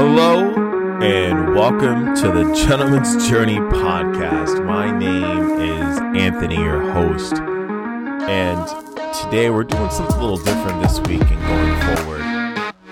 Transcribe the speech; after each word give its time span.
Hello 0.00 0.54
and 1.02 1.54
welcome 1.54 2.16
to 2.16 2.32
the 2.32 2.54
Gentleman's 2.54 3.28
Journey 3.28 3.58
podcast. 3.58 4.64
My 4.64 4.90
name 4.90 5.60
is 5.60 5.98
Anthony, 6.18 6.54
your 6.54 6.90
host, 6.92 7.34
and 7.34 8.66
today 9.14 9.50
we're 9.50 9.64
doing 9.64 9.90
something 9.90 10.16
a 10.16 10.20
little 10.22 10.38
different 10.38 10.82
this 10.82 11.00
week 11.00 11.20
and 11.20 11.38
going 11.42 11.96
forward. 11.96 12.22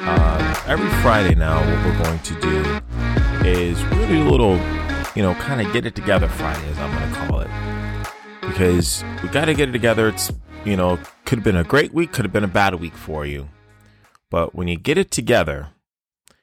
Uh, 0.01 0.63
every 0.67 0.91
Friday 1.01 1.35
now, 1.35 1.59
what 1.61 1.87
we're 1.87 2.05
going 2.05 2.19
to 2.19 2.41
do 2.43 3.49
is 3.49 3.83
really 3.85 4.21
a 4.21 4.31
little, 4.31 4.59
you 5.15 5.23
know, 5.23 5.33
kind 5.37 5.67
of 5.67 5.73
get 5.73 5.87
it 5.87 5.95
together 5.95 6.29
Friday, 6.29 6.69
as 6.69 6.79
I'm 6.79 6.95
going 6.95 7.11
to 7.11 7.19
call 7.21 7.41
it, 7.41 7.51
because 8.43 9.03
we 9.23 9.31
got 9.31 9.47
to 9.47 9.55
get 9.55 9.71
it 9.71 9.73
together. 9.73 10.09
It's, 10.09 10.31
you 10.67 10.77
know, 10.77 10.99
could 11.25 11.39
have 11.39 11.45
been 11.45 11.57
a 11.57 11.65
great 11.65 11.95
week, 11.95 12.13
could 12.13 12.27
have 12.27 12.35
been 12.35 12.45
a 12.45 12.49
bad 12.49 12.75
week 12.75 12.95
for 12.95 13.25
you, 13.25 13.49
but 14.29 14.55
when 14.55 14.69
you 14.69 14.77
get 14.77 14.99
it 14.99 15.11
together 15.11 15.71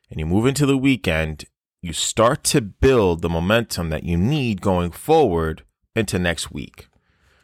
and 0.09 0.19
you 0.19 0.25
move 0.25 0.45
into 0.45 0.65
the 0.65 0.77
weekend, 0.77 1.45
you 1.81 1.93
start 1.93 2.43
to 2.45 2.61
build 2.61 3.21
the 3.21 3.30
momentum 3.30 3.89
that 3.89 4.03
you 4.03 4.17
need 4.17 4.61
going 4.61 4.91
forward 4.91 5.63
into 5.95 6.20
next 6.20 6.52
week. 6.52 6.88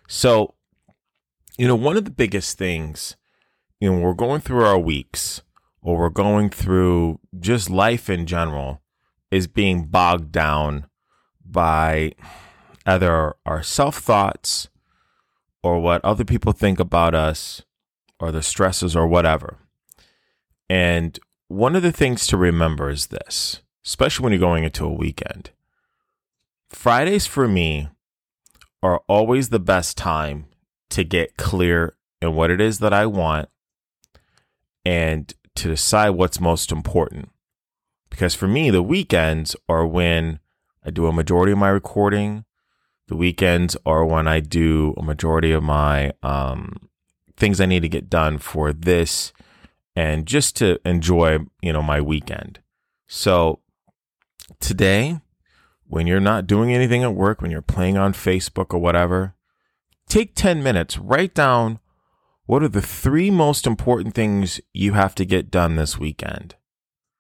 So, 0.08 0.56
you 1.58 1.68
know, 1.68 1.76
one 1.76 1.98
of 1.98 2.06
the 2.06 2.12
biggest 2.12 2.58
things, 2.58 3.16
you 3.80 3.92
know, 3.92 4.00
we're 4.00 4.14
going 4.14 4.42
through 4.42 4.64
our 4.64 4.80
weeks 4.80 5.42
or 5.82 5.98
we're 5.98 6.10
going 6.10 6.50
through 6.50 7.20
just 7.40 7.70
life 7.70 8.10
in 8.10 8.26
general 8.26 8.82
is 9.30 9.48
being 9.48 9.86
bogged 9.86 10.32
down 10.32 10.86
by 11.46 12.14
either 12.86 13.34
our 13.46 13.64
self 13.64 13.98
thoughts 13.98 14.70
or 15.64 15.80
what 15.80 16.04
other 16.04 16.26
people 16.26 16.52
think 16.52 16.80
about 16.80 17.16
us 17.16 17.62
or 18.20 18.32
the 18.32 18.44
stresses 18.44 18.96
or 18.96 19.08
whatever. 19.08 19.58
And 20.70 21.20
one 21.52 21.76
of 21.76 21.84
the 21.84 21.92
things 21.92 22.26
to 22.28 22.38
remember 22.38 22.90
is 22.90 23.08
this, 23.08 23.62
especially 23.86 24.24
when 24.24 24.32
you're 24.32 24.40
going 24.40 24.64
into 24.64 24.86
a 24.86 24.94
weekend. 24.94 25.52
Fridays 26.70 27.28
for 27.28 27.48
me 27.48 27.90
are 28.82 29.02
always 29.08 29.50
the 29.50 29.60
best 29.60 29.98
time 29.98 30.46
to 30.90 31.04
get 31.04 31.38
clear 31.38 31.96
in 32.22 32.36
what 32.36 32.52
it 32.52 32.62
is 32.62 32.80
that 32.80 32.94
I 32.94 33.06
want 33.06 33.50
and 34.86 35.34
to 35.56 35.68
decide 35.68 36.12
what's 36.12 36.40
most 36.40 36.72
important. 36.72 37.30
Because 38.10 38.34
for 38.34 38.48
me, 38.48 38.70
the 38.70 38.82
weekends 38.82 39.56
are 39.68 39.86
when 39.86 40.40
I 40.86 40.90
do 40.90 41.08
a 41.08 41.14
majority 41.14 41.52
of 41.52 41.58
my 41.58 41.70
recording. 41.70 42.46
The 43.08 43.18
weekends 43.18 43.76
are 43.86 44.06
when 44.06 44.28
I 44.28 44.40
do 44.40 44.94
a 44.98 45.04
majority 45.04 45.52
of 45.52 45.64
my 45.64 46.14
um, 46.24 46.90
things 47.36 47.60
I 47.60 47.66
need 47.66 47.82
to 47.82 47.90
get 47.90 48.10
done 48.10 48.38
for 48.38 48.72
this 48.72 49.34
and 49.96 50.26
just 50.26 50.56
to 50.58 50.80
enjoy, 50.86 51.40
you 51.62 51.74
know, 51.74 51.82
my 51.82 52.02
weekend. 52.02 52.60
So 53.08 53.60
today, 54.60 55.20
when 55.88 56.08
you're 56.08 56.20
not 56.20 56.48
doing 56.48 56.74
anything 56.74 57.04
at 57.04 57.14
work, 57.14 57.42
when 57.42 57.52
you're 57.52 57.62
playing 57.62 57.98
on 57.98 58.14
Facebook 58.14 58.74
or 58.74 58.80
whatever, 58.80 59.36
take 60.08 60.36
10 60.36 60.64
minutes, 60.64 60.98
write 60.98 61.34
down 61.34 61.80
what 62.46 62.64
are 62.64 62.70
the 62.70 62.82
three 62.82 63.30
most 63.30 63.68
important 63.68 64.16
things 64.16 64.60
you 64.74 64.94
have 64.94 65.16
to 65.16 65.26
get 65.26 65.52
done 65.52 65.76
this 65.76 65.98
weekend. 65.98 66.56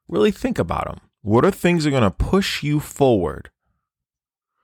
Really 0.07 0.31
think 0.31 0.59
about 0.59 0.85
them. 0.87 0.99
What 1.21 1.45
are 1.45 1.51
things 1.51 1.83
that 1.83 1.89
are 1.89 1.91
going 1.91 2.03
to 2.03 2.11
push 2.11 2.63
you 2.63 2.79
forward? 2.79 3.49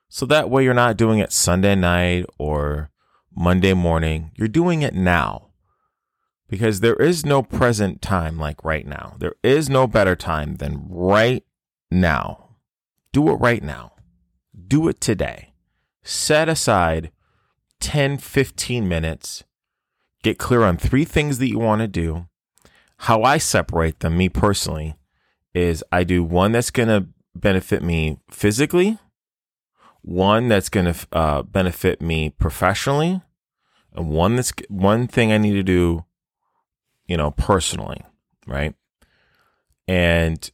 So 0.10 0.26
that 0.26 0.50
way 0.50 0.64
you're 0.64 0.74
not 0.74 0.98
doing 0.98 1.20
it 1.20 1.32
Sunday 1.32 1.76
night 1.76 2.26
or 2.38 2.90
Monday 3.36 3.74
morning. 3.74 4.32
You're 4.36 4.48
doing 4.48 4.82
it 4.82 4.94
now 4.94 5.47
because 6.48 6.80
there 6.80 6.96
is 6.96 7.26
no 7.26 7.44
present 7.44 8.02
time 8.02 8.38
like 8.38 8.64
right 8.64 8.88
now. 8.88 9.16
There 9.20 9.36
is 9.44 9.70
no 9.70 9.88
better 9.88 10.16
time 10.16 10.56
than 10.56 10.86
right 10.90 11.44
now. 11.92 12.56
Do 13.12 13.30
it 13.30 13.36
right 13.36 13.64
now. 13.64 13.94
Do 14.68 14.88
it 14.88 15.02
today. 15.02 15.54
Set 16.04 16.48
aside 16.48 17.12
10, 17.80 18.18
15 18.18 18.88
minutes. 18.88 19.44
Get 20.24 20.38
clear 20.38 20.64
on 20.64 20.78
three 20.78 21.06
things 21.06 21.38
that 21.40 21.50
you 21.50 21.60
want 21.60 21.82
to 21.82 21.88
do. 21.88 22.28
How 23.02 23.24
I 23.24 23.38
separate 23.38 24.00
them, 24.00 24.18
me 24.18 24.30
personally, 24.30 24.96
is 25.54 25.84
I 25.92 26.04
do 26.04 26.24
one 26.24 26.54
that's 26.54 26.72
going 26.72 26.88
to 26.88 27.08
benefit 27.36 27.84
me 27.84 28.20
physically, 28.32 28.98
one 30.02 30.48
that's 30.48 30.70
going 30.70 30.92
to 30.92 31.08
uh, 31.12 31.42
benefit 31.44 32.02
me 32.02 32.32
professionally, 32.32 33.22
and 33.94 34.10
one 34.10 34.36
that's 34.36 34.52
one 34.70 35.08
thing 35.08 35.32
I 35.32 35.38
need 35.38 35.54
to 35.54 35.64
do 35.64 36.07
you 37.08 37.18
know, 37.18 37.32
personally, 37.32 38.02
right? 38.46 38.76
And, 39.88 40.50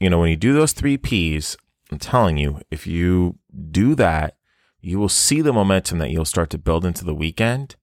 you 0.00 0.10
know, 0.10 0.18
when 0.18 0.30
you 0.30 0.36
do 0.36 0.52
those 0.52 0.72
three 0.72 0.96
P's, 0.96 1.56
I'm 1.90 1.98
telling 1.98 2.36
you, 2.36 2.60
if 2.70 2.86
you 2.86 3.38
do 3.70 3.94
that, 3.94 4.36
you 4.80 4.98
will 4.98 5.08
see 5.08 5.40
the 5.40 5.52
momentum 5.52 5.98
that 5.98 6.10
you'll 6.10 6.24
start 6.24 6.50
to 6.50 6.58
build 6.58 6.84
into 6.84 7.04
the 7.04 7.14
weekend 7.14 7.76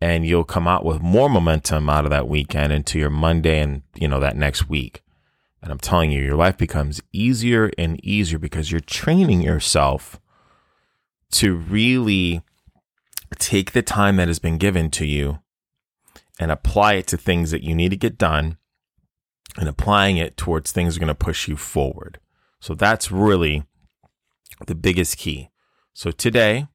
and 0.00 0.26
you'll 0.26 0.44
come 0.44 0.68
out 0.68 0.84
with 0.84 1.00
more 1.00 1.28
momentum 1.28 1.88
out 1.88 2.04
of 2.04 2.10
that 2.10 2.28
weekend 2.28 2.72
into 2.72 2.98
your 2.98 3.10
Monday 3.10 3.60
and, 3.60 3.82
you 3.94 4.06
know, 4.06 4.20
that 4.20 4.36
next 4.36 4.68
week. 4.68 5.02
And 5.60 5.72
I'm 5.72 5.78
telling 5.78 6.12
you, 6.12 6.22
your 6.22 6.36
life 6.36 6.56
becomes 6.56 7.00
easier 7.12 7.70
and 7.76 8.04
easier 8.04 8.38
because 8.38 8.70
you're 8.70 8.80
training 8.80 9.40
yourself 9.40 10.20
to 11.32 11.56
really 11.56 12.42
take 13.38 13.72
the 13.72 13.82
time 13.82 14.16
that 14.16 14.28
has 14.28 14.38
been 14.38 14.56
given 14.56 14.90
to 14.90 15.04
you 15.04 15.40
and 16.38 16.50
apply 16.50 16.94
it 16.94 17.06
to 17.08 17.16
things 17.16 17.50
that 17.50 17.62
you 17.62 17.74
need 17.74 17.90
to 17.90 17.96
get 17.96 18.18
done 18.18 18.58
and 19.56 19.68
applying 19.68 20.16
it 20.16 20.36
towards 20.36 20.70
things 20.70 20.94
that 20.94 20.98
are 20.98 21.06
going 21.06 21.16
to 21.16 21.24
push 21.24 21.48
you 21.48 21.56
forward. 21.56 22.20
So 22.60 22.74
that's 22.74 23.10
really 23.10 23.64
the 24.66 24.74
biggest 24.74 25.18
key. 25.18 25.50
So 25.94 26.10
today, 26.10 26.68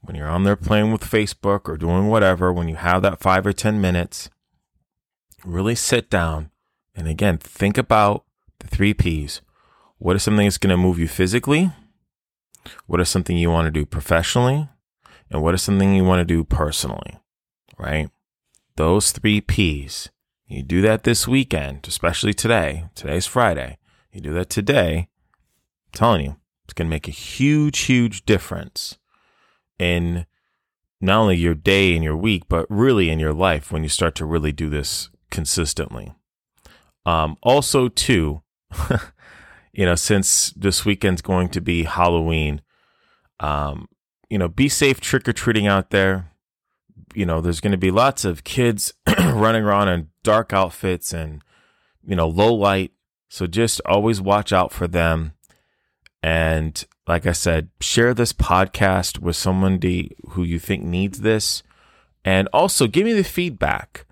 when 0.00 0.16
you're 0.16 0.28
on 0.28 0.44
there 0.44 0.56
playing 0.56 0.92
with 0.92 1.02
Facebook 1.02 1.68
or 1.68 1.76
doing 1.76 2.08
whatever, 2.08 2.52
when 2.52 2.68
you 2.68 2.76
have 2.76 3.02
that 3.02 3.20
five 3.20 3.46
or 3.46 3.52
10 3.52 3.80
minutes, 3.80 4.30
really 5.44 5.74
sit 5.74 6.10
down 6.10 6.50
and 6.94 7.08
again, 7.08 7.38
think 7.38 7.78
about 7.78 8.24
the 8.58 8.66
three 8.66 8.94
P's. 8.94 9.40
What 9.98 10.16
is 10.16 10.22
something 10.22 10.46
that's 10.46 10.58
going 10.58 10.70
to 10.70 10.76
move 10.76 10.98
you 10.98 11.08
physically? 11.08 11.70
What 12.86 13.00
is 13.00 13.08
something 13.08 13.36
you 13.36 13.50
want 13.50 13.66
to 13.66 13.70
do 13.70 13.86
professionally? 13.86 14.68
And 15.30 15.42
what 15.42 15.54
is 15.54 15.62
something 15.62 15.94
you 15.94 16.04
want 16.04 16.20
to 16.20 16.24
do 16.24 16.44
personally? 16.44 17.18
Right? 17.78 18.10
Those 18.76 19.12
three 19.12 19.40
P's. 19.40 20.10
You 20.46 20.62
do 20.62 20.82
that 20.82 21.04
this 21.04 21.28
weekend, 21.28 21.86
especially 21.86 22.34
today. 22.34 22.86
Today's 22.94 23.26
Friday. 23.26 23.78
You 24.12 24.20
do 24.20 24.32
that 24.34 24.50
today. 24.50 25.08
I'm 25.86 25.92
telling 25.92 26.24
you, 26.24 26.36
it's 26.64 26.74
going 26.74 26.88
to 26.88 26.90
make 26.90 27.06
a 27.06 27.12
huge, 27.12 27.80
huge 27.80 28.24
difference 28.24 28.98
in 29.78 30.26
not 31.00 31.20
only 31.20 31.36
your 31.36 31.54
day 31.54 31.94
and 31.94 32.02
your 32.04 32.16
week, 32.16 32.44
but 32.48 32.66
really 32.68 33.10
in 33.10 33.18
your 33.18 33.32
life 33.32 33.70
when 33.70 33.82
you 33.82 33.88
start 33.88 34.14
to 34.16 34.24
really 34.24 34.52
do 34.52 34.68
this 34.68 35.08
consistently. 35.30 36.14
Um, 37.06 37.36
also, 37.42 37.88
too, 37.88 38.42
you 39.72 39.86
know, 39.86 39.94
since 39.94 40.50
this 40.50 40.84
weekend's 40.84 41.22
going 41.22 41.48
to 41.50 41.60
be 41.60 41.84
Halloween, 41.84 42.60
um, 43.38 43.88
you 44.28 44.38
know, 44.38 44.48
be 44.48 44.68
safe 44.68 45.00
trick 45.00 45.28
or 45.28 45.32
treating 45.32 45.66
out 45.66 45.90
there 45.90 46.29
you 47.14 47.26
know, 47.26 47.40
there's 47.40 47.60
going 47.60 47.72
to 47.72 47.78
be 47.78 47.90
lots 47.90 48.24
of 48.24 48.44
kids 48.44 48.92
running 49.18 49.62
around 49.62 49.88
in 49.88 50.08
dark 50.22 50.52
outfits 50.52 51.12
and, 51.12 51.42
you 52.04 52.16
know, 52.16 52.28
low 52.28 52.54
light. 52.54 52.92
So 53.28 53.46
just 53.46 53.80
always 53.86 54.20
watch 54.20 54.52
out 54.52 54.72
for 54.72 54.86
them. 54.86 55.32
And 56.22 56.84
like 57.06 57.26
I 57.26 57.32
said, 57.32 57.70
share 57.80 58.14
this 58.14 58.32
podcast 58.32 59.18
with 59.18 59.36
somebody 59.36 60.16
who 60.30 60.42
you 60.42 60.58
think 60.58 60.82
needs 60.82 61.20
this. 61.20 61.62
And 62.24 62.48
also 62.52 62.86
give 62.86 63.06
me 63.06 63.12
the 63.12 63.24
feedback 63.24 64.04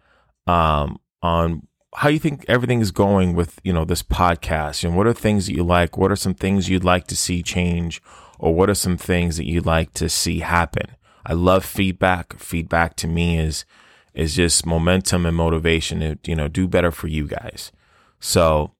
um, 0.47 0.98
on 1.22 1.66
how 1.94 2.09
you 2.09 2.19
think 2.19 2.44
everything 2.48 2.80
is 2.80 2.91
going 2.91 3.34
with, 3.34 3.60
you 3.62 3.72
know, 3.72 3.84
this 3.84 4.03
podcast 4.03 4.84
and 4.84 4.97
what 4.97 5.06
are 5.06 5.12
things 5.12 5.47
that 5.47 5.54
you 5.54 5.65
like? 5.65 5.97
What 5.97 6.10
are 6.10 6.16
some 6.16 6.34
things 6.34 6.68
you'd 6.68 6.84
like 6.84 7.06
to 7.09 7.16
see 7.16 7.42
change? 7.42 8.03
Or 8.39 8.54
what 8.54 8.71
are 8.71 8.74
some 8.74 8.97
things 8.97 9.36
that 9.36 9.47
you'd 9.47 9.66
like 9.66 9.92
to 9.94 10.09
see 10.09 10.41
happen? 10.41 10.97
I 11.28 11.34
love 11.34 11.65
feedback. 11.65 12.39
Feedback 12.39 12.97
to 12.97 13.07
me 13.07 13.39
is 13.39 13.66
is 14.15 14.34
just 14.34 14.66
momentum 14.66 15.27
and 15.27 15.36
motivation 15.36 16.01
to 16.01 16.19
you 16.25 16.34
know 16.34 16.48
do 16.48 16.66
better 16.66 16.91
for 16.91 17.07
you 17.07 17.27
guys. 17.27 17.71
So 18.19 18.72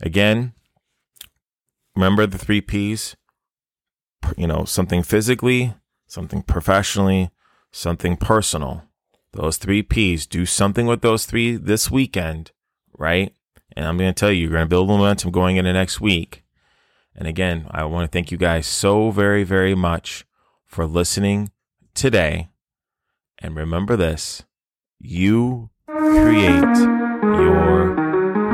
again, 0.00 0.54
remember 1.96 2.26
the 2.26 2.38
three 2.38 2.60
P's. 2.60 3.16
You 4.36 4.46
know, 4.46 4.64
something 4.64 5.02
physically, 5.02 5.74
something 6.06 6.42
professionally, 6.42 7.30
something 7.72 8.16
personal. 8.16 8.84
Those 9.32 9.56
three 9.56 9.82
P's. 9.82 10.26
Do 10.26 10.46
something 10.46 10.86
with 10.86 11.02
those 11.02 11.26
three 11.26 11.56
this 11.56 11.90
weekend, 11.90 12.52
right? 12.96 13.34
And 13.76 13.86
I'm 13.86 13.98
going 13.98 14.12
to 14.12 14.18
tell 14.18 14.32
you, 14.32 14.42
you're 14.42 14.52
going 14.52 14.62
to 14.62 14.68
build 14.68 14.88
momentum 14.88 15.30
going 15.32 15.56
into 15.56 15.72
next 15.72 16.00
week. 16.00 16.44
And 17.14 17.28
again, 17.28 17.66
I 17.70 17.84
want 17.84 18.10
to 18.10 18.14
thank 18.14 18.30
you 18.30 18.38
guys 18.38 18.66
so 18.66 19.10
very, 19.10 19.44
very 19.44 19.74
much 19.74 20.24
for 20.64 20.86
listening 20.86 21.50
today. 21.96 22.50
And 23.38 23.56
remember 23.56 23.96
this 23.96 24.44
you 25.00 25.70
create 25.86 26.76
your 27.22 27.94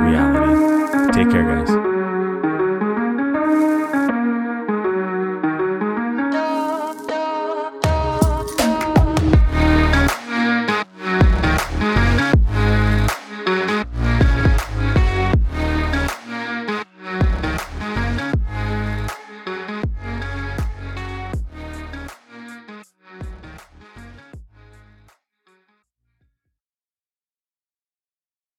reality. 0.07 1.13
Take 1.13 1.31
care, 1.31 1.43
guys. 1.43 1.82